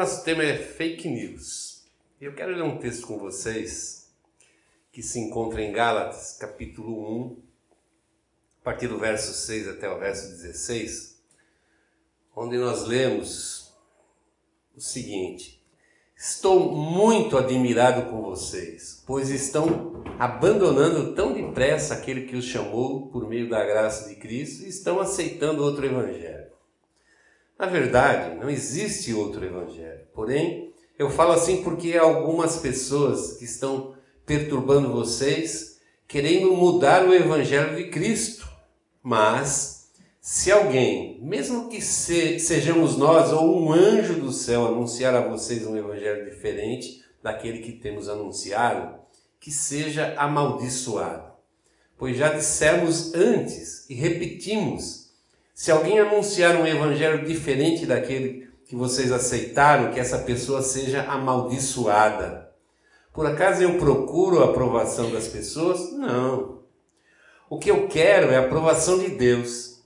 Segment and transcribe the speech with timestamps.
[0.00, 1.84] nosso tema é fake news.
[2.18, 4.10] Eu quero ler um texto com vocês
[4.90, 7.42] que se encontra em Gálatas, capítulo 1,
[8.62, 11.22] a partir do verso 6 até o verso 16,
[12.34, 13.74] onde nós lemos
[14.74, 15.62] o seguinte:
[16.16, 23.28] Estou muito admirado com vocês, pois estão abandonando tão depressa aquele que os chamou por
[23.28, 26.49] meio da graça de Cristo e estão aceitando outro evangelho.
[27.60, 30.06] Na verdade, não existe outro evangelho.
[30.14, 35.78] Porém, eu falo assim porque algumas pessoas que estão perturbando vocês,
[36.08, 38.48] querendo mudar o evangelho de Cristo.
[39.02, 39.90] Mas
[40.22, 45.66] se alguém, mesmo que se, sejamos nós ou um anjo do céu, anunciar a vocês
[45.66, 48.98] um evangelho diferente daquele que temos anunciado,
[49.38, 51.30] que seja amaldiçoado.
[51.98, 54.99] Pois já dissemos antes e repetimos:
[55.60, 62.50] se alguém anunciar um evangelho diferente daquele que vocês aceitaram, que essa pessoa seja amaldiçoada.
[63.12, 65.92] Por acaso eu procuro a aprovação das pessoas?
[65.92, 66.60] Não.
[67.50, 69.82] O que eu quero é a aprovação de Deus.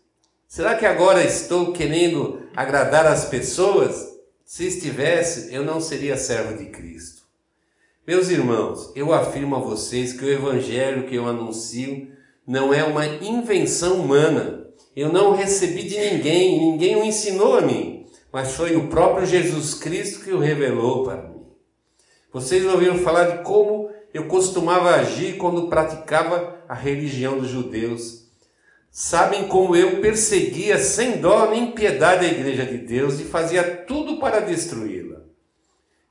[0.46, 4.16] Será que agora estou querendo agradar as pessoas?
[4.44, 7.22] Se estivesse, eu não seria servo de Cristo.
[8.06, 12.12] Meus irmãos, eu afirmo a vocês que o evangelho que eu anuncio
[12.46, 14.63] não é uma invenção humana.
[14.96, 19.74] Eu não recebi de ninguém, ninguém o ensinou a mim, mas foi o próprio Jesus
[19.74, 21.42] Cristo que o revelou para mim.
[22.32, 28.24] Vocês ouviram falar de como eu costumava agir quando praticava a religião dos judeus.
[28.90, 34.18] Sabem como eu perseguia sem dó nem piedade a igreja de Deus e fazia tudo
[34.18, 35.22] para destruí-la.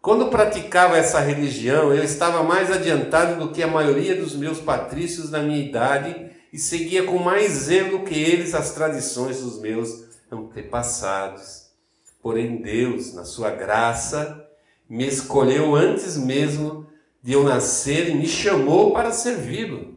[0.01, 5.29] Quando praticava essa religião, eu estava mais adiantado do que a maioria dos meus patrícios
[5.29, 11.71] da minha idade e seguia com mais zelo que eles as tradições dos meus antepassados.
[12.21, 14.47] Porém, Deus, na sua graça,
[14.87, 16.85] me escolheu antes mesmo
[17.23, 19.95] de eu nascer e me chamou para servi-lo.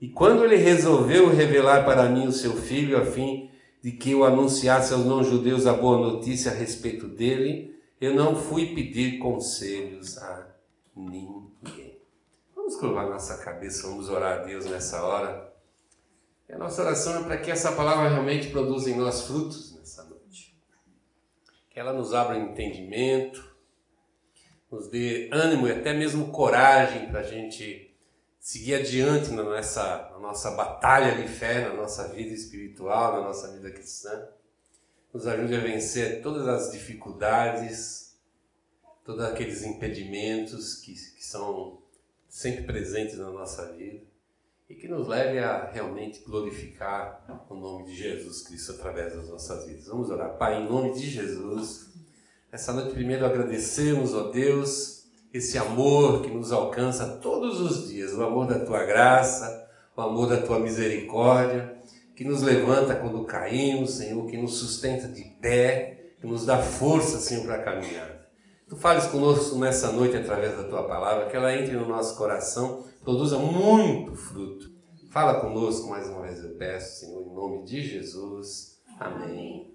[0.00, 3.50] E quando ele resolveu revelar para mim o seu filho, a fim
[3.82, 8.74] de que eu anunciasse aos não-judeus a boa notícia a respeito dele, eu não fui
[8.76, 10.46] pedir conselhos a
[10.94, 11.98] ninguém.
[12.54, 15.53] Vamos curvar nossa cabeça, vamos orar a Deus nessa hora.
[16.48, 20.04] E a nossa oração é para que essa palavra realmente produza em nós frutos nessa
[20.04, 20.56] noite.
[21.70, 23.54] Que ela nos abra entendimento,
[24.70, 27.94] nos dê ânimo e até mesmo coragem para a gente
[28.38, 33.50] seguir adiante na nossa, na nossa batalha de fé, na nossa vida espiritual, na nossa
[33.52, 34.28] vida cristã
[35.14, 38.18] nos ajude a vencer todas as dificuldades,
[39.04, 41.80] todos aqueles impedimentos que, que são
[42.28, 44.04] sempre presentes na nossa vida
[44.68, 49.66] e que nos leve a realmente glorificar o nome de Jesus Cristo através das nossas
[49.66, 49.86] vidas.
[49.86, 50.36] Vamos orar.
[50.38, 51.92] Pai, em nome de Jesus,
[52.50, 58.22] essa noite primeiro agradecemos, ó Deus, esse amor que nos alcança todos os dias, o
[58.22, 61.74] amor da tua graça, o amor da tua misericórdia
[62.14, 67.18] que nos levanta quando caímos, Senhor, que nos sustenta de pé, que nos dá força,
[67.18, 68.13] Senhor, para caminhar.
[68.74, 72.84] Tu fales conosco nessa noite através da tua palavra, que ela entre no nosso coração,
[73.04, 74.68] produza muito fruto.
[75.12, 78.82] Fala conosco mais uma vez, eu peço, Senhor, em nome de Jesus.
[78.98, 79.72] Amém.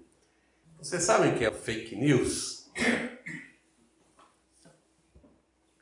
[0.78, 2.70] Vocês sabem o que é fake news?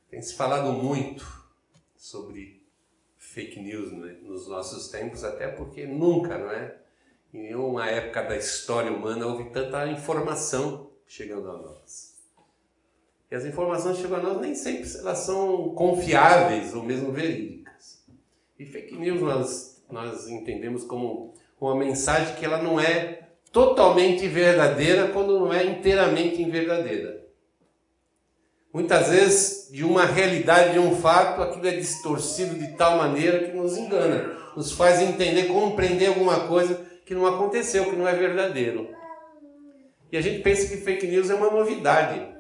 [0.08, 1.26] Tem se falado muito
[1.96, 2.64] sobre
[3.16, 6.78] fake news né, nos nossos tempos, até porque nunca, não é?
[7.34, 12.07] Em nenhuma época da história humana houve tanta informação chegando a nós.
[13.30, 18.02] E as informações que chegam a nós nem sempre elas são confiáveis ou mesmo verídicas.
[18.58, 25.08] E fake news nós, nós entendemos como uma mensagem que ela não é totalmente verdadeira
[25.08, 27.26] quando não é inteiramente verdadeira.
[28.72, 33.56] Muitas vezes, de uma realidade, de um fato, aquilo é distorcido de tal maneira que
[33.56, 38.88] nos engana, nos faz entender, compreender alguma coisa que não aconteceu, que não é verdadeiro.
[40.12, 42.37] E a gente pensa que fake news é uma novidade.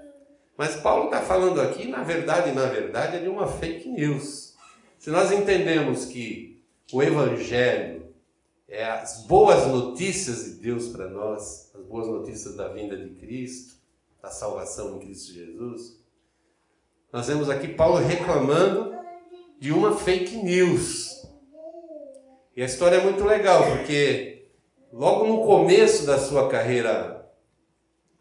[0.58, 4.56] Mas Paulo está falando aqui, na verdade, na verdade, é de uma fake news.
[4.98, 6.60] Se nós entendemos que
[6.92, 8.12] o Evangelho
[8.66, 13.76] é as boas notícias de Deus para nós, as boas notícias da vinda de Cristo,
[14.20, 16.04] da salvação em Cristo Jesus,
[17.12, 18.98] nós vemos aqui Paulo reclamando
[19.60, 21.24] de uma fake news.
[22.56, 24.48] E a história é muito legal, porque
[24.92, 27.17] logo no começo da sua carreira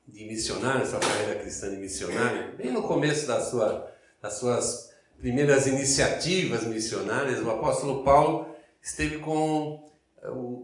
[0.08, 5.68] de missionário, sua carreira cristã de missionário, bem no começo da sua, das suas primeiras
[5.68, 8.48] iniciativas missionárias, o apóstolo Paulo
[8.82, 9.86] esteve com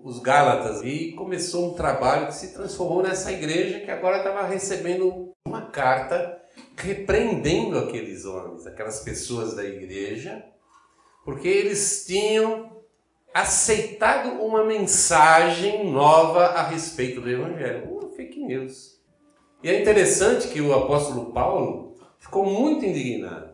[0.03, 5.33] os Gálatas e começou um trabalho que se transformou nessa igreja que agora estava recebendo
[5.45, 6.41] uma carta
[6.75, 10.43] repreendendo aqueles homens, aquelas pessoas da igreja,
[11.23, 12.83] porque eles tinham
[13.33, 18.92] aceitado uma mensagem nova a respeito do evangelho, uma fake news.
[19.63, 23.53] E é interessante que o apóstolo Paulo ficou muito indignado.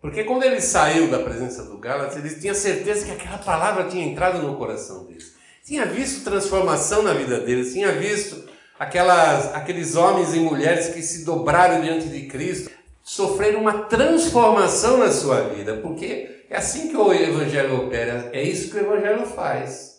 [0.00, 4.06] Porque quando ele saiu da presença do Gálatas, ele tinha certeza que aquela palavra tinha
[4.06, 5.34] entrado no coração deles.
[5.64, 8.48] Tinha visto transformação na vida deles, tinha visto
[8.78, 12.70] aquelas, aqueles homens e mulheres que se dobraram diante de Cristo,
[13.02, 18.70] sofreram uma transformação na sua vida, porque é assim que o Evangelho opera, é isso
[18.70, 19.98] que o Evangelho faz.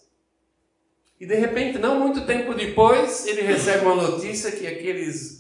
[1.20, 5.39] E de repente, não muito tempo depois, ele recebe uma notícia que aqueles,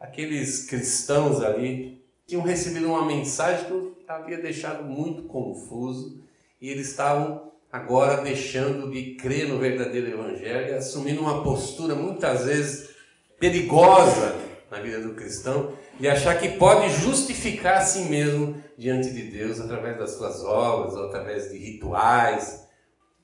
[0.00, 6.22] aqueles cristãos ali tinham recebido uma mensagem que havia deixado muito confuso
[6.60, 12.90] e eles estavam agora deixando de crer no verdadeiro Evangelho, assumindo uma postura muitas vezes
[13.38, 14.34] perigosa
[14.70, 19.60] na vida do cristão e achar que pode justificar a si mesmo diante de Deus
[19.60, 22.66] através das suas obras através de rituais.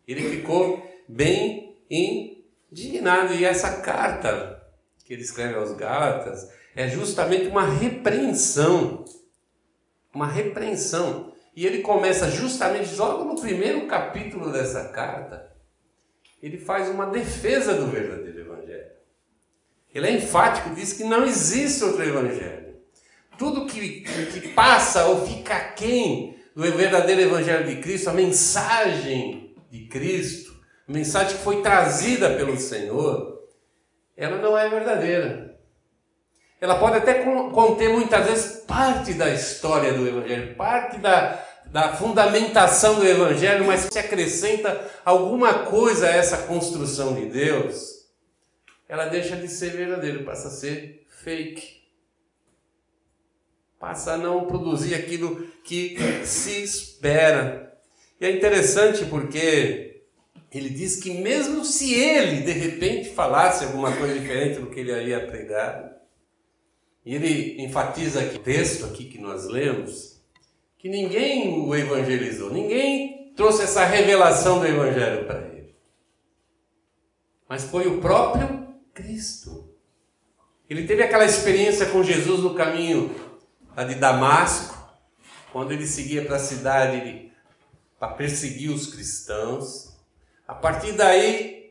[0.06, 4.62] Ele ficou bem indignado e essa carta
[5.04, 9.04] que ele escreve aos Gálatas é justamente uma repreensão,
[10.14, 15.50] uma repreensão e ele começa justamente logo no primeiro capítulo dessa carta,
[16.42, 18.90] ele faz uma defesa do verdadeiro evangelho.
[19.94, 22.76] Ele é enfático, diz que não existe outro evangelho.
[23.38, 29.86] Tudo que, que passa ou fica quem do verdadeiro evangelho de Cristo, a mensagem de
[29.86, 30.54] Cristo,
[30.86, 33.46] a mensagem que foi trazida pelo Senhor,
[34.14, 35.45] ela não é verdadeira.
[36.60, 42.98] Ela pode até conter muitas vezes parte da história do Evangelho, parte da, da fundamentação
[42.98, 48.06] do Evangelho, mas se acrescenta alguma coisa a essa construção de Deus,
[48.88, 51.76] ela deixa de ser verdadeira, passa a ser fake.
[53.78, 57.76] Passa a não produzir aquilo que se espera.
[58.18, 60.02] E é interessante porque
[60.50, 64.94] ele diz que mesmo se ele de repente falasse alguma coisa diferente do que ele
[64.94, 65.95] havia pregado,
[67.06, 70.20] e ele enfatiza aqui texto aqui que nós lemos,
[70.76, 75.76] que ninguém o evangelizou, ninguém trouxe essa revelação do evangelho para ele.
[77.48, 79.72] Mas foi o próprio Cristo.
[80.68, 83.14] Ele teve aquela experiência com Jesus no caminho
[83.86, 84.76] de Damasco,
[85.52, 87.30] quando ele seguia para a cidade
[88.00, 89.96] para perseguir os cristãos.
[90.46, 91.70] A partir daí,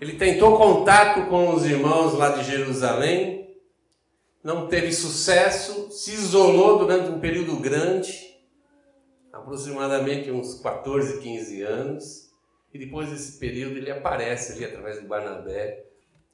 [0.00, 3.51] ele tentou contato com os irmãos lá de Jerusalém,
[4.42, 8.36] não teve sucesso, se isolou durante um período grande,
[9.32, 12.30] aproximadamente uns 14, 15 anos,
[12.74, 15.84] e depois desse período ele aparece ali através do Barnabé,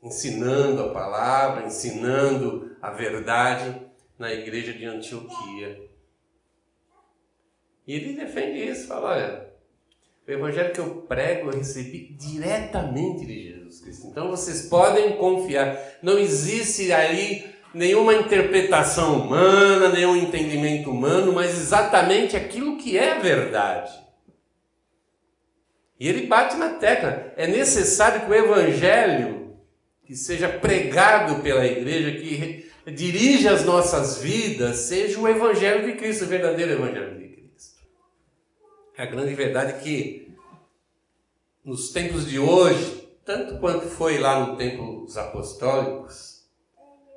[0.02, 3.82] ensinando a palavra, ensinando a verdade
[4.18, 5.88] na igreja de Antioquia.
[7.86, 9.48] E ele defende isso, fala, olha,
[10.26, 14.06] o evangelho que eu prego eu recebi diretamente de Jesus Cristo.
[14.08, 15.76] Então vocês podem confiar.
[16.02, 23.92] Não existe aí nenhuma interpretação humana, nenhum entendimento humano, mas exatamente aquilo que é verdade.
[25.98, 29.56] E ele bate na tecla: é necessário que o evangelho
[30.04, 36.24] que seja pregado pela igreja, que dirija as nossas vidas, seja o evangelho de Cristo,
[36.24, 37.82] o verdadeiro evangelho de Cristo.
[38.96, 40.32] É a grande verdade que
[41.62, 46.37] nos tempos de hoje, tanto quanto foi lá no tempo dos apostólicos,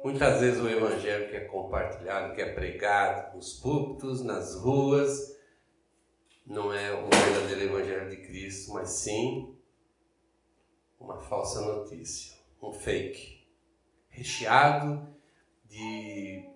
[0.04, 5.38] Muitas vezes o evangelho que é compartilhado, que é pregado nos púlpitos, nas ruas,
[6.44, 9.56] não é o verdadeiro evangelho de Cristo, mas sim
[11.00, 13.48] uma falsa notícia, um fake,
[14.10, 15.08] recheado
[15.70, 16.50] de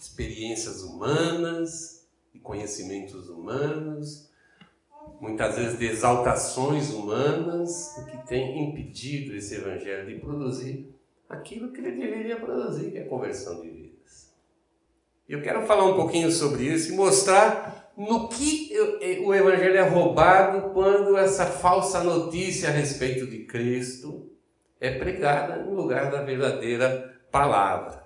[0.00, 4.30] experiências humanas, de conhecimentos humanos,
[5.20, 10.95] muitas vezes de exaltações humanas, o que tem impedido esse evangelho de produzir
[11.28, 14.32] aquilo que ele deveria produzir, que é conversão de vidas.
[15.28, 18.70] Eu quero falar um pouquinho sobre isso e mostrar no que
[19.24, 24.30] o Evangelho é roubado quando essa falsa notícia a respeito de Cristo
[24.80, 28.04] é pregada no lugar da verdadeira palavra.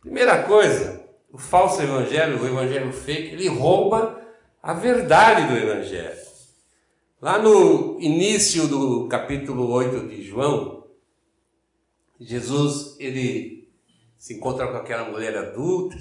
[0.00, 4.20] Primeira coisa, o falso Evangelho, o Evangelho fake, ele rouba
[4.62, 6.26] a verdade do Evangelho.
[7.20, 10.75] Lá no início do capítulo 8 de João,
[12.18, 13.68] Jesus ele
[14.16, 15.96] se encontra com aquela mulher adulta,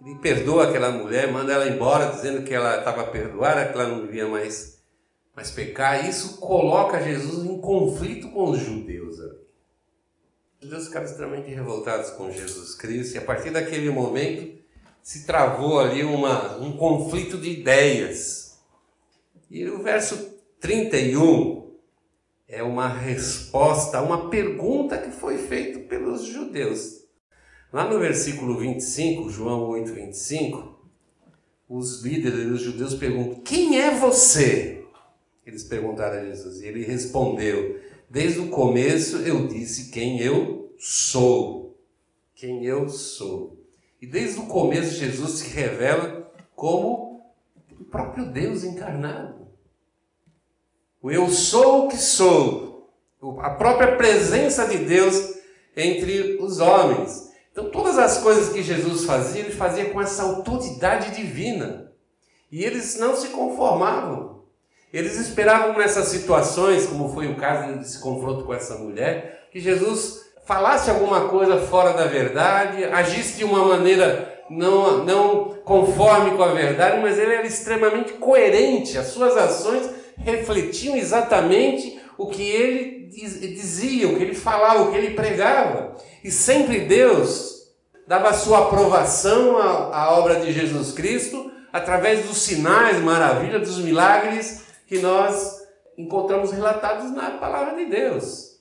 [0.00, 4.04] ele perdoa aquela mulher, manda ela embora, dizendo que ela estava perdoada, que ela não
[4.06, 4.82] devia mais
[5.34, 9.18] Mas pecar, isso coloca Jesus em conflito com os judeus.
[9.18, 14.62] Os judeus ficaram extremamente revoltados com Jesus Cristo e a partir daquele momento
[15.02, 18.58] se travou ali uma, um conflito de ideias.
[19.50, 21.63] E o verso 31
[22.48, 27.04] é uma resposta a uma pergunta que foi feita pelos judeus.
[27.72, 30.74] Lá no versículo 25, João 8, 25,
[31.68, 34.84] os líderes os judeus perguntam: Quem é você?
[35.46, 41.76] Eles perguntaram a Jesus e ele respondeu: Desde o começo eu disse quem eu sou.
[42.34, 43.58] Quem eu sou.
[44.00, 47.22] E desde o começo Jesus se revela como
[47.80, 49.43] o próprio Deus encarnado.
[51.04, 52.90] O eu sou o que sou.
[53.42, 55.34] A própria presença de Deus
[55.76, 57.30] entre os homens.
[57.52, 61.92] Então, todas as coisas que Jesus fazia, ele fazia com essa autoridade divina.
[62.50, 64.44] E eles não se conformavam.
[64.90, 70.22] Eles esperavam nessas situações, como foi o caso desse confronto com essa mulher, que Jesus
[70.46, 76.52] falasse alguma coisa fora da verdade, agisse de uma maneira não, não conforme com a
[76.52, 78.98] verdade, mas ele era extremamente coerente.
[78.98, 84.98] As suas ações refletiam exatamente o que ele dizia, o que ele falava, o que
[84.98, 85.96] ele pregava.
[86.22, 87.54] E sempre Deus
[88.06, 94.64] dava sua aprovação à, à obra de Jesus Cristo através dos sinais, maravilhas, dos milagres
[94.86, 95.62] que nós
[95.96, 98.58] encontramos relatados na palavra de Deus.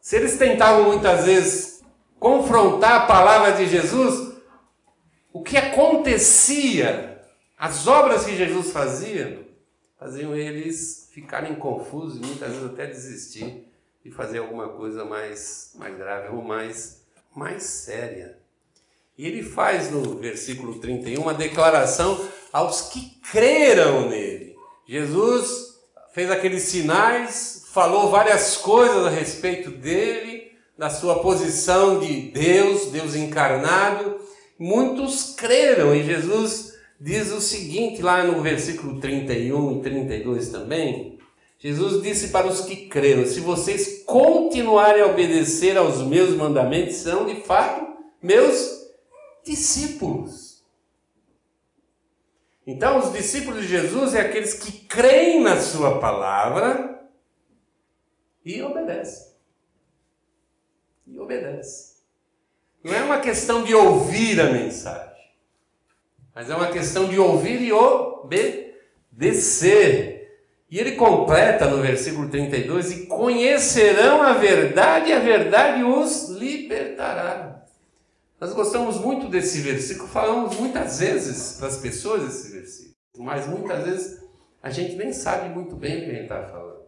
[0.00, 1.82] Se eles tentavam muitas vezes
[2.18, 4.31] confrontar a palavra de Jesus,
[5.32, 7.22] o que acontecia,
[7.58, 9.48] as obras que Jesus fazia,
[9.98, 13.68] faziam eles ficarem confusos e muitas vezes até desistir
[14.04, 18.38] de fazer alguma coisa mais, mais grave ou mais, mais séria.
[19.16, 24.56] E ele faz no versículo 31 uma declaração aos que creram nele.
[24.86, 25.78] Jesus
[26.12, 33.14] fez aqueles sinais, falou várias coisas a respeito dele, da sua posição de Deus, Deus
[33.14, 34.20] encarnado.
[34.62, 41.18] Muitos creram e Jesus diz o seguinte lá no versículo 31 e 32 também.
[41.58, 47.26] Jesus disse para os que creram: Se vocês continuarem a obedecer aos meus mandamentos, são
[47.26, 48.88] de fato meus
[49.44, 50.62] discípulos.
[52.64, 57.04] Então, os discípulos de Jesus é aqueles que creem na Sua palavra
[58.44, 59.32] e obedecem.
[61.04, 61.91] E obedecem.
[62.82, 65.12] Não é uma questão de ouvir a mensagem.
[66.34, 68.62] Mas é uma questão de ouvir e obedecer.
[70.70, 77.62] E ele completa no versículo 32: E conhecerão a verdade, e a verdade os libertará.
[78.40, 83.84] Nós gostamos muito desse versículo, falamos muitas vezes para as pessoas esse versículo, mas muitas
[83.84, 84.20] vezes
[84.60, 86.82] a gente nem sabe muito bem o que gente está falando.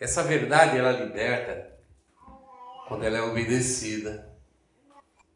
[0.00, 1.71] Essa verdade ela liberta
[2.88, 4.32] quando ela é obedecida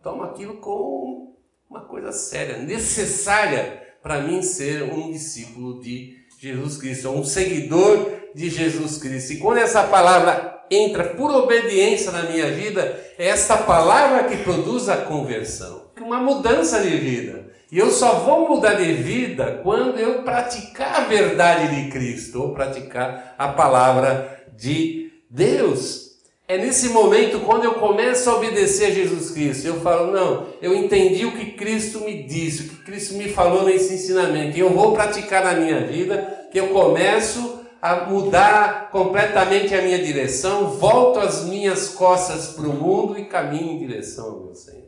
[0.07, 1.37] tomo aquilo como
[1.69, 8.49] uma coisa séria, necessária para mim ser um discípulo de Jesus Cristo, um seguidor de
[8.49, 9.33] Jesus Cristo.
[9.33, 14.88] E quando essa palavra entra por obediência na minha vida, é esta palavra que produz
[14.88, 17.50] a conversão, uma mudança de vida.
[17.73, 22.55] E eu só vou mudar de vida quando eu praticar a verdade de Cristo, ou
[22.55, 26.06] praticar a palavra de Deus.
[26.49, 30.75] É nesse momento, quando eu começo a obedecer a Jesus Cristo, eu falo, não, eu
[30.76, 34.71] entendi o que Cristo me disse, o que Cristo me falou nesse ensinamento, e eu
[34.71, 41.19] vou praticar na minha vida, que eu começo a mudar completamente a minha direção, volto
[41.19, 44.87] as minhas costas para o mundo e caminho em direção ao meu Senhor.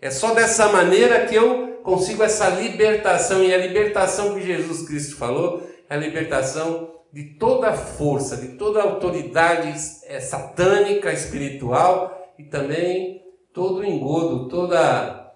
[0.00, 5.16] É só dessa maneira que eu consigo essa libertação, e a libertação que Jesus Cristo
[5.16, 9.78] falou é a libertação de toda força, de toda autoridade
[10.20, 15.34] satânica, espiritual e também todo engodo, toda,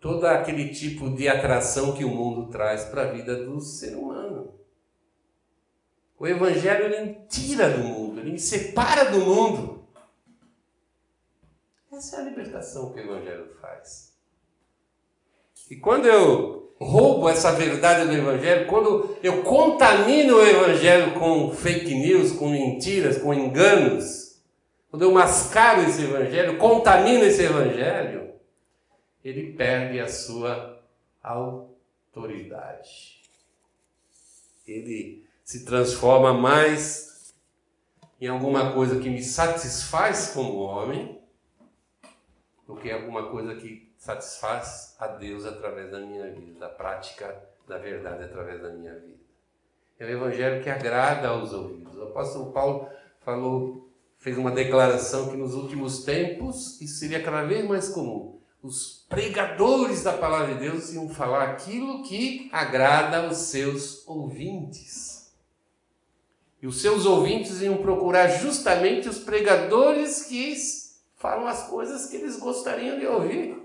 [0.00, 4.54] todo aquele tipo de atração que o mundo traz para a vida do ser humano.
[6.18, 9.88] O Evangelho ele me tira do mundo, ele me separa do mundo.
[11.92, 14.19] Essa é a libertação que o Evangelho faz.
[15.70, 21.94] E quando eu roubo essa verdade do Evangelho, quando eu contamino o Evangelho com fake
[21.94, 24.40] news, com mentiras, com enganos,
[24.90, 28.32] quando eu mascaro esse Evangelho, contamino esse Evangelho,
[29.24, 30.82] ele perde a sua
[31.22, 33.20] autoridade.
[34.66, 37.32] Ele se transforma mais
[38.20, 41.20] em alguma coisa que me satisfaz como homem
[42.66, 47.38] do que alguma coisa que satisfaz a Deus através da minha vida, da prática
[47.68, 49.20] da verdade através da minha vida.
[49.98, 51.94] É o evangelho que agrada aos ouvidos.
[51.96, 52.88] O apóstolo Paulo
[53.20, 58.40] falou, fez uma declaração que nos últimos tempos isso seria cada vez mais comum.
[58.62, 65.30] Os pregadores da palavra de Deus iam falar aquilo que agrada aos seus ouvintes.
[66.62, 70.54] E os seus ouvintes iam procurar justamente os pregadores que
[71.16, 73.59] falam as coisas que eles gostariam de ouvir.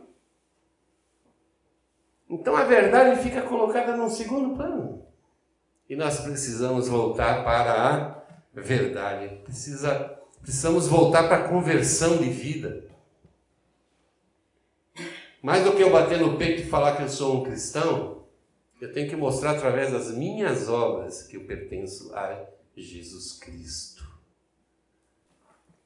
[2.30, 5.06] Então a verdade fica colocada num segundo plano.
[5.88, 8.24] E nós precisamos voltar para
[8.56, 9.36] a verdade.
[9.44, 12.86] Precisa, precisamos voltar para a conversão de vida.
[15.42, 18.26] Mais do que eu bater no peito e falar que eu sou um cristão,
[18.82, 24.04] eu tenho que mostrar através das minhas obras que eu pertenço a Jesus Cristo.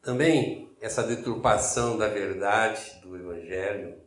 [0.01, 3.97] Também essa deturpação da verdade do Evangelho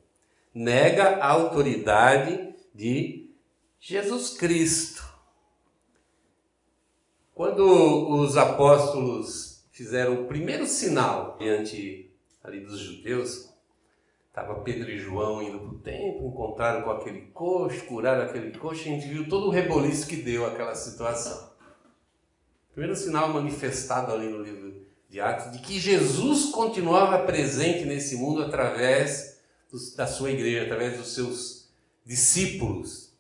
[0.55, 3.31] nega a autoridade de
[3.81, 5.03] Jesus Cristo.
[7.35, 7.65] Quando
[8.11, 12.11] os apóstolos fizeram o primeiro sinal diante
[12.45, 13.51] ali dos judeus,
[14.29, 18.83] estava Pedro e João indo para o templo, encontraram com aquele coxo, curaram aquele coxo,
[18.83, 21.51] a gente viu todo o reboliço que deu aquela situação.
[22.73, 28.43] Primeiro sinal manifestado ali no livro de Atos de que Jesus continuava presente nesse mundo
[28.43, 29.32] através
[29.97, 31.71] da sua igreja, através dos seus
[32.05, 33.13] discípulos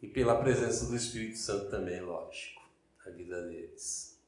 [0.00, 2.62] e pela presença do Espírito Santo também, lógico,
[3.04, 4.18] na vida deles.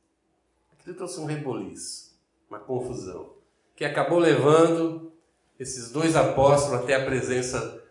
[0.72, 2.18] Aquilo trouxe um reboliço,
[2.48, 3.34] uma confusão,
[3.74, 5.12] que acabou levando
[5.58, 7.82] esses dois apóstolos até a presença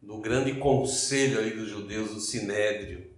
[0.00, 3.10] do grande conselho ali dos judeus, do Sinédrio.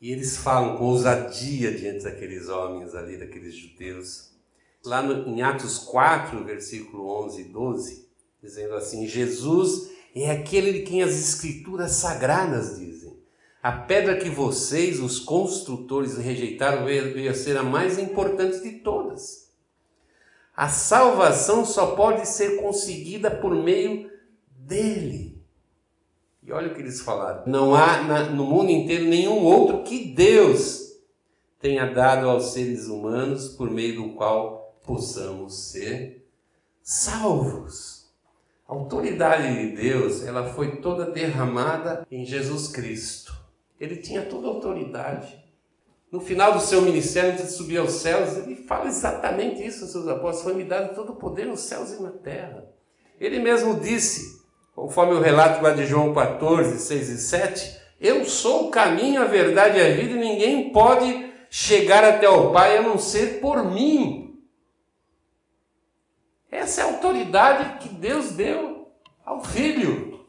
[0.00, 4.32] E eles falam com ousadia diante daqueles homens ali, daqueles judeus.
[4.84, 8.08] Lá no, em Atos 4, versículo 11 e 12,
[8.42, 13.16] dizendo assim: Jesus é aquele de quem as Escrituras sagradas dizem.
[13.62, 19.52] A pedra que vocês, os construtores, rejeitaram veio a ser a mais importante de todas.
[20.54, 24.10] A salvação só pode ser conseguida por meio
[24.50, 25.40] dele.
[26.42, 30.06] E olha o que eles falaram: não há na, no mundo inteiro nenhum outro que
[30.06, 30.82] Deus
[31.60, 36.26] tenha dado aos seres humanos por meio do qual possamos ser
[36.82, 38.01] salvos.
[38.72, 43.36] A autoridade de Deus, ela foi toda derramada em Jesus Cristo.
[43.78, 45.44] Ele tinha toda a autoridade.
[46.10, 49.92] No final do seu ministério, antes de subir aos céus, ele fala exatamente isso aos
[49.92, 52.64] seus apóstolos: Foi-me dado todo o poder nos céus e na terra.
[53.20, 54.42] Ele mesmo disse,
[54.74, 59.26] conforme o relato lá de João 14, 6 e 7, Eu sou o caminho, a
[59.26, 63.62] verdade e a vida, e ninguém pode chegar até o Pai a não ser por
[63.70, 64.21] mim.
[66.52, 68.92] Essa é a autoridade que Deus deu
[69.24, 70.26] ao Filho.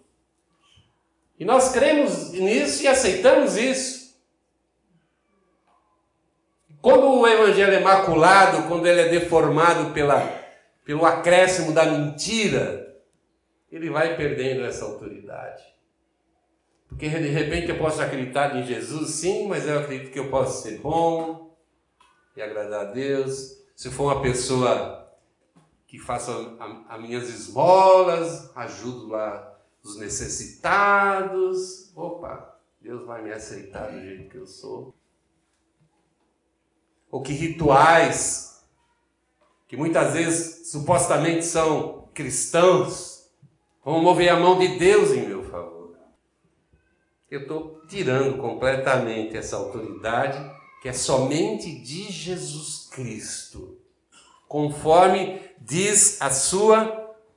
[1.38, 4.18] E nós cremos nisso e aceitamos isso.
[6.82, 10.22] Quando o Evangelho é maculado, quando ele é deformado pela,
[10.86, 12.98] pelo acréscimo da mentira,
[13.70, 15.62] ele vai perdendo essa autoridade.
[16.88, 20.64] Porque de repente eu posso acreditar em Jesus, sim, mas eu acredito que eu posso
[20.64, 21.58] ser bom
[22.38, 23.62] e agradar a Deus.
[23.76, 25.03] Se for uma pessoa
[25.94, 26.58] que faço
[26.90, 31.92] as minhas esmolas, ajudo lá os necessitados.
[31.96, 34.92] Opa, Deus vai me aceitar do jeito que eu sou.
[37.12, 38.66] Ou que rituais,
[39.68, 43.30] que muitas vezes supostamente são cristãos,
[43.86, 45.96] vão mover a mão de Deus em meu favor.
[47.30, 50.40] Eu estou tirando completamente essa autoridade
[50.82, 53.83] que é somente de Jesus Cristo
[54.54, 56.86] conforme diz a sua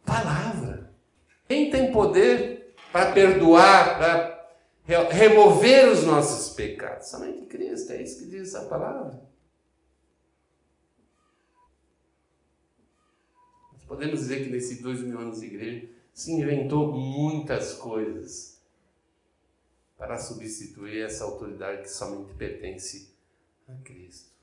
[0.05, 0.93] palavra.
[1.49, 7.09] Quem tem poder para perdoar, para remover os nossos pecados?
[7.09, 9.19] Somente Cristo, é isso que diz a palavra.
[13.73, 18.61] Nós podemos dizer que nesses dois mil anos de igreja se inventou muitas coisas
[19.97, 23.11] para substituir essa autoridade que somente pertence
[23.67, 24.36] a Cristo.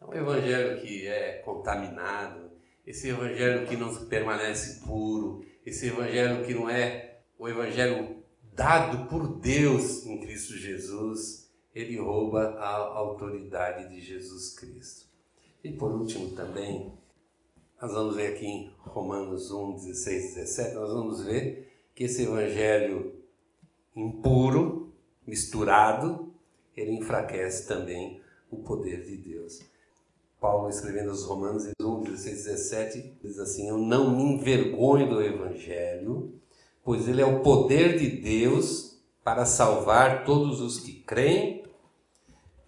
[0.00, 2.50] Então, o evangelho que é contaminado,
[2.86, 8.16] esse evangelho que não permanece puro, esse evangelho que não é o evangelho
[8.54, 15.06] dado por Deus em Cristo Jesus, ele rouba a autoridade de Jesus Cristo.
[15.62, 16.92] E por último também,
[17.80, 23.14] nós vamos ver aqui em Romanos 1, 16, 17, nós vamos ver que esse evangelho
[23.94, 24.94] impuro,
[25.26, 26.32] misturado,
[26.74, 29.60] ele enfraquece também o poder de Deus.
[30.40, 35.22] Paulo escrevendo aos Romanos, em 1, 16, 17, diz assim: Eu não me envergonho do
[35.22, 36.32] Evangelho,
[36.82, 41.62] pois ele é o poder de Deus para salvar todos os que creem,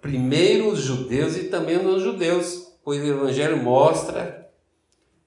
[0.03, 4.51] primeiro os judeus e também os não-judeus, pois o Evangelho mostra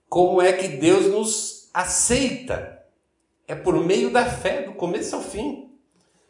[0.08, 2.80] como é que Deus nos aceita.
[3.48, 5.72] É por meio da fé, do começo ao fim.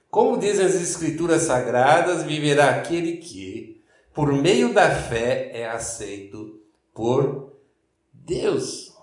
[0.09, 3.74] Como dizem as Escrituras Sagradas, viverá aquele que,
[4.15, 6.61] por meio da fé, é aceito
[6.93, 7.53] por
[8.13, 8.95] Deus.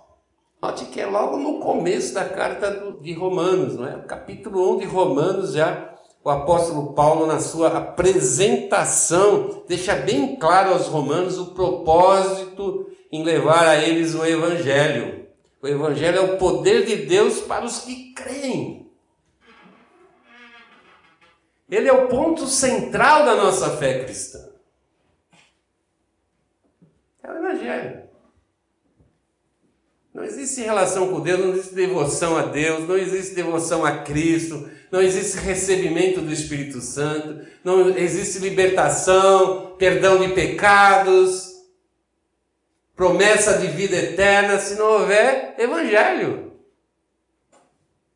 [0.61, 4.01] Note que é logo no começo da carta de Romanos, não é?
[4.03, 5.93] Capítulo 1 de Romanos já
[6.25, 13.67] o apóstolo Paulo na sua apresentação deixa bem claro aos romanos o propósito em levar
[13.67, 15.27] a eles o evangelho.
[15.61, 18.89] O evangelho é o poder de Deus para os que creem.
[21.69, 24.52] Ele é o ponto central da nossa fé cristã.
[27.23, 28.03] É o evangelho.
[30.13, 34.71] Não existe relação com Deus, não existe devoção a Deus, não existe devoção a Cristo,
[34.91, 41.51] não existe recebimento do Espírito Santo, não existe libertação, perdão de pecados,
[42.95, 46.53] promessa de vida eterna se não houver Evangelho.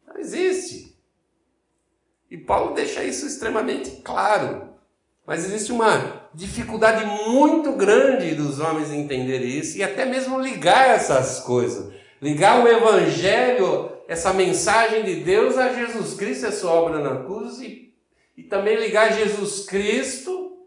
[0.06, 0.94] Não existe.
[2.30, 4.68] E Paulo deixa isso extremamente claro.
[5.26, 11.40] Mas existe uma dificuldade muito grande dos homens entenderem isso e até mesmo ligar essas
[11.40, 11.94] coisas.
[12.20, 17.58] Ligar o Evangelho, essa mensagem de Deus a Jesus Cristo, a sua obra na cruz,
[17.60, 17.94] e,
[18.36, 20.58] e também ligar Jesus Cristo,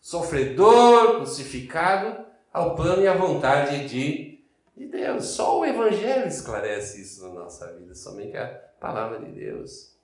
[0.00, 4.40] sofredor, crucificado, ao plano e à vontade de,
[4.76, 5.24] de Deus.
[5.26, 8.46] Só o Evangelho esclarece isso na nossa vida, somente a
[8.78, 9.96] palavra de Deus.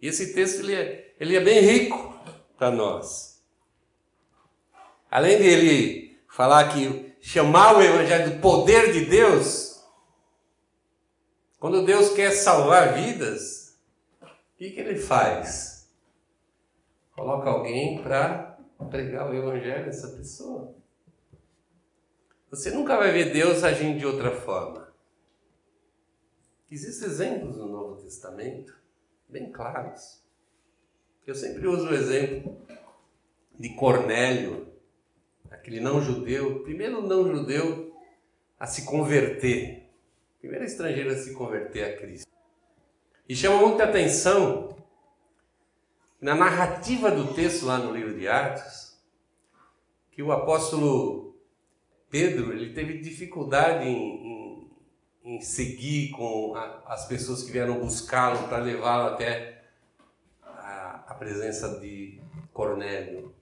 [0.00, 2.18] E esse texto ele é, ele é bem rico
[2.56, 3.31] para nós.
[5.12, 9.84] Além de ele falar que chamar o Evangelho do poder de Deus,
[11.58, 13.78] quando Deus quer salvar vidas,
[14.22, 15.86] o que, que ele faz?
[17.14, 20.74] Coloca alguém para pregar o Evangelho a essa pessoa.
[22.50, 24.94] Você nunca vai ver Deus agindo de outra forma.
[26.70, 28.74] Existem exemplos no Novo Testamento
[29.28, 30.22] bem claros.
[31.26, 32.58] Eu sempre uso o exemplo
[33.60, 34.71] de Cornélio,
[35.52, 37.94] aquele não judeu, primeiro não judeu
[38.58, 39.88] a se converter,
[40.40, 42.26] primeiro estrangeiro a se converter a Cristo.
[43.28, 44.76] E chama muita atenção
[46.20, 48.98] na narrativa do texto lá no livro de Atos,
[50.10, 51.36] que o apóstolo
[52.10, 54.42] Pedro ele teve dificuldade em, em
[55.24, 59.62] em seguir com a, as pessoas que vieram buscá-lo para levá-lo até
[60.42, 62.20] a, a presença de
[62.52, 63.34] Cornélio.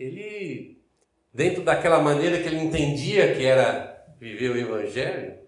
[0.00, 0.82] Ele,
[1.30, 5.38] dentro daquela maneira que ele entendia que era viver o Evangelho,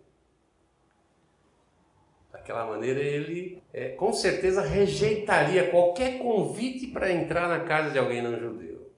[2.31, 8.21] daquela maneira ele é, com certeza rejeitaria qualquer convite para entrar na casa de alguém
[8.21, 8.93] não judeu.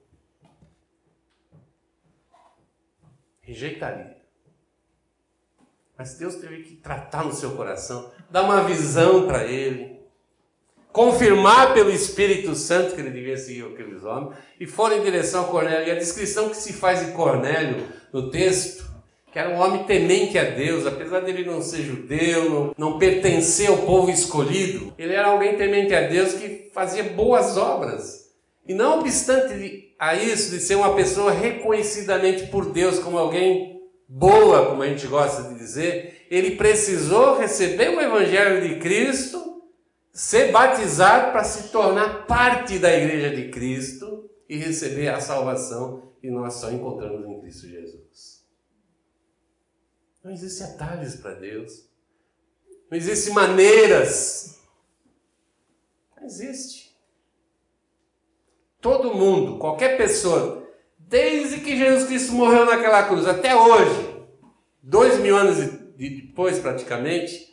[3.39, 4.17] Rejeitaria.
[5.97, 9.94] Mas Deus teve que tratar no seu coração, dar uma visão para ele,
[10.95, 15.47] confirmar pelo Espírito Santo que ele devia seguir aqueles homens, e foram em direção a
[15.49, 15.89] Cornélio.
[15.89, 18.85] E a descrição que se faz de Cornélio no texto,
[19.29, 23.67] que era um homem temente a Deus, apesar dele não ser judeu, não, não pertencer
[23.67, 28.29] ao povo escolhido, ele era alguém temente a Deus que fazia boas obras.
[28.65, 34.67] E não obstante a isso, de ser uma pessoa reconhecidamente por Deus como alguém boa,
[34.67, 39.44] como a gente gosta de dizer, ele precisou receber o Evangelho de Cristo,
[40.15, 46.31] ser batizado para se tornar parte da Igreja de Cristo e receber a salvação que
[46.31, 48.43] nós só encontramos em Cristo Jesus.
[50.23, 51.87] Não existe atalhos para Deus.
[52.89, 54.59] Não existe maneiras.
[56.17, 56.97] Não existe.
[58.81, 60.65] Todo mundo, qualquer pessoa
[61.07, 64.25] Desde que Jesus Cristo morreu naquela cruz até hoje,
[64.81, 65.57] dois mil anos
[65.95, 67.51] depois praticamente,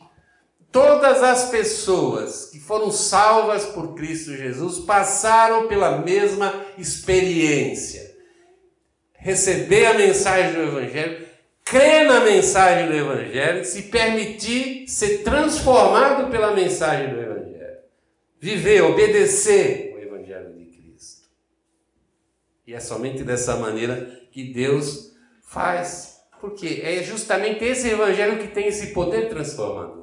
[0.73, 8.13] todas as pessoas que foram salvas por Cristo Jesus passaram pela mesma experiência.
[9.13, 11.25] Receber a mensagem do Evangelho,
[11.63, 17.77] crer na mensagem do Evangelho, se permitir ser transformado pela mensagem do Evangelho.
[18.37, 19.93] Viver, obedecer
[22.65, 26.21] e é somente dessa maneira que Deus faz.
[26.39, 30.02] Porque é justamente esse evangelho que tem esse poder transformador.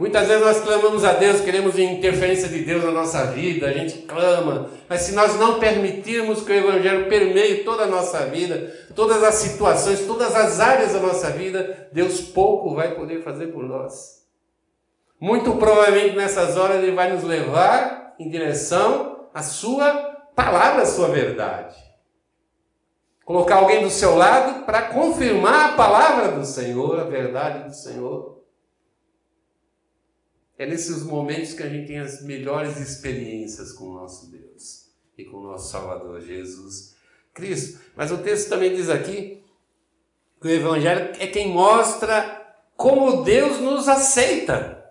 [0.00, 3.98] Muitas vezes nós clamamos a Deus, queremos interferência de Deus na nossa vida, a gente
[3.98, 9.22] clama, mas se nós não permitirmos que o Evangelho permeie toda a nossa vida, todas
[9.22, 14.24] as situações, todas as áreas da nossa vida, Deus pouco vai poder fazer por nós.
[15.20, 19.92] Muito provavelmente nessas horas Ele vai nos levar em direção à Sua
[20.34, 21.76] palavra, à Sua verdade.
[23.22, 28.39] Colocar alguém do seu lado para confirmar a palavra do Senhor, a verdade do Senhor.
[30.60, 35.24] É nesses momentos que a gente tem as melhores experiências com o nosso Deus e
[35.24, 36.96] com o nosso Salvador Jesus
[37.32, 37.80] Cristo.
[37.96, 39.42] Mas o texto também diz aqui
[40.38, 44.84] que o Evangelho é quem mostra como Deus nos aceita.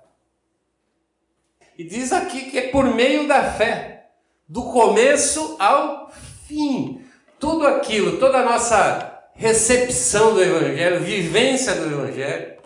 [1.78, 4.10] E diz aqui que é por meio da fé,
[4.48, 6.12] do começo ao
[6.48, 7.06] fim.
[7.40, 12.59] Tudo aquilo, toda a nossa recepção do Evangelho, vivência do Evangelho,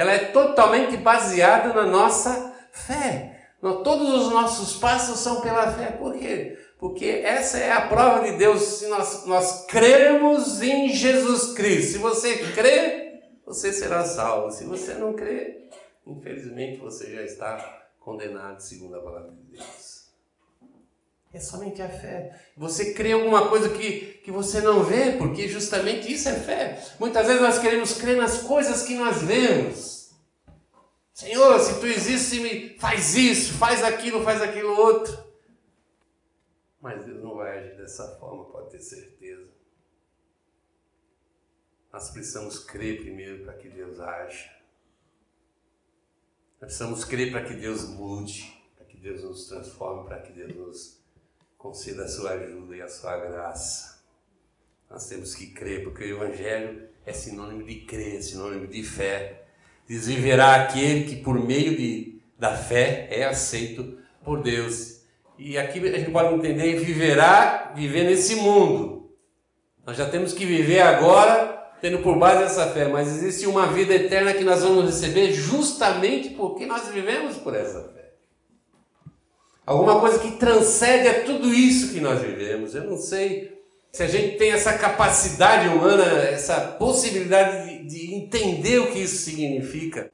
[0.00, 3.48] ela é totalmente baseada na nossa fé.
[3.60, 5.90] Todos os nossos passos são pela fé.
[5.92, 6.58] Por quê?
[6.78, 8.62] Porque essa é a prova de Deus.
[8.62, 14.50] Se nós, nós cremos em Jesus Cristo, se você crê, você será salvo.
[14.50, 15.68] Se você não crê,
[16.06, 19.99] infelizmente você já está condenado, segundo a palavra de Deus.
[21.32, 22.38] É somente a fé.
[22.56, 26.84] Você crê alguma coisa que, que você não vê, porque justamente isso é fé.
[26.98, 30.10] Muitas vezes nós queremos crer nas coisas que nós vemos.
[31.14, 35.16] Senhor, se tu existe, me faz isso, faz aquilo, faz aquilo outro.
[36.80, 39.50] Mas Deus não vai agir dessa forma, pode ter certeza.
[41.92, 44.50] Nós precisamos crer primeiro para que Deus haja.
[46.60, 50.56] Nós precisamos crer para que Deus mude, para que Deus nos transforme, para que Deus
[50.56, 50.99] nos
[51.60, 54.00] conceda a sua ajuda e a sua graça.
[54.90, 59.42] Nós temos que crer, porque o Evangelho é sinônimo de crer, é sinônimo de fé.
[59.86, 65.02] Diz: viverá aquele que por meio de, da fé é aceito por Deus.
[65.38, 69.10] E aqui a gente pode entender: viverá, viver nesse mundo.
[69.86, 73.94] Nós já temos que viver agora, tendo por base essa fé, mas existe uma vida
[73.94, 77.99] eterna que nós vamos receber justamente porque nós vivemos por essa fé.
[79.66, 82.74] Alguma coisa que transcende a tudo isso que nós vivemos.
[82.74, 83.60] Eu não sei
[83.92, 89.24] se a gente tem essa capacidade humana, essa possibilidade de, de entender o que isso
[89.24, 90.10] significa.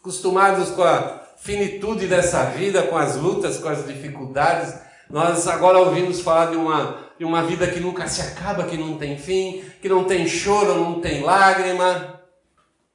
[0.00, 4.74] Acostumados com a finitude dessa vida, com as lutas, com as dificuldades,
[5.10, 8.96] nós agora ouvimos falar de uma, de uma vida que nunca se acaba, que não
[8.96, 12.20] tem fim, que não tem choro, não tem lágrima,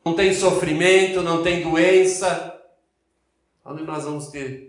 [0.03, 2.59] não tem sofrimento, não tem doença.
[3.63, 4.66] Onde nós vamos ter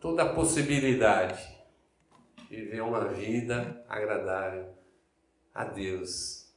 [0.00, 1.58] toda a possibilidade
[2.48, 4.74] de viver uma vida agradável
[5.54, 6.48] a Deus.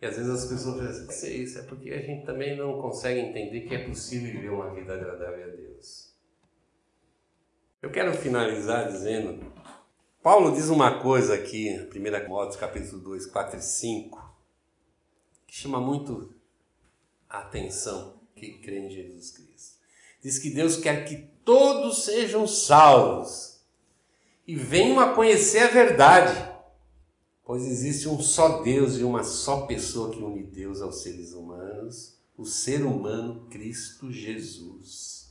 [0.00, 2.80] E às vezes as pessoas pensam, que é isso, é porque a gente também não
[2.80, 6.14] consegue entender que é possível viver uma vida agradável a Deus.
[7.80, 9.52] Eu quero finalizar dizendo,
[10.22, 14.36] Paulo diz uma coisa aqui, 1 Timóteo capítulo 2, 4 e 5,
[15.46, 16.34] que chama muito
[17.28, 19.83] a atenção que crê em Jesus Cristo.
[20.24, 23.60] Diz que Deus quer que todos sejam salvos
[24.46, 26.50] e venham a conhecer a verdade,
[27.44, 32.18] pois existe um só Deus e uma só pessoa que une Deus aos seres humanos,
[32.38, 35.30] o ser humano Cristo Jesus.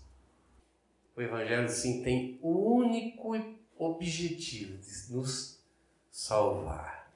[1.18, 3.32] O Evangelho, sim, tem o único
[3.76, 5.60] objetivo de nos
[6.12, 7.12] salvar,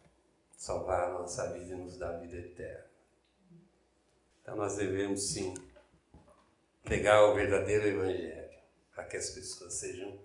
[0.57, 2.87] salvar a nossa vida e nos dar a vida eterna.
[4.41, 5.53] Então nós devemos, sim,
[6.87, 8.49] pregar o verdadeiro Evangelho,
[8.95, 10.17] para que as pessoas sejam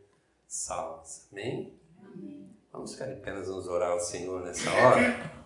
[0.47, 1.27] salvas.
[1.33, 1.77] Amém?
[1.99, 2.57] Amém.
[2.73, 5.42] Vamos ficar apenas nos orar ao Senhor nessa hora.